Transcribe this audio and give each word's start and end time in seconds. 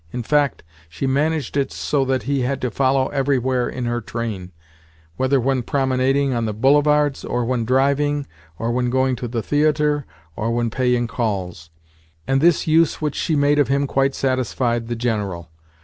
In 0.11 0.23
fact, 0.23 0.63
she 0.89 1.05
managed 1.05 1.55
it 1.55 1.71
so 1.71 2.03
that 2.05 2.23
he 2.23 2.41
had 2.41 2.59
to 2.61 2.71
follow 2.71 3.09
everywhere 3.09 3.69
in 3.69 3.85
her 3.85 4.01
train—whether 4.01 5.39
when 5.39 5.61
promenading 5.61 6.33
on 6.33 6.45
the 6.45 6.55
Boulevards, 6.55 7.23
or 7.23 7.45
when 7.45 7.65
driving, 7.65 8.25
or 8.57 8.71
when 8.71 8.89
going 8.89 9.15
to 9.17 9.27
the 9.27 9.43
theatre, 9.43 10.07
or 10.35 10.49
when 10.49 10.71
paying 10.71 11.05
calls; 11.05 11.69
and 12.25 12.41
this 12.41 12.65
use 12.65 12.99
which 12.99 13.13
she 13.13 13.35
made 13.35 13.59
of 13.59 13.67
him 13.67 13.85
quite 13.85 14.15
satisfied 14.15 14.87
the 14.87 14.95
General. 14.95 15.51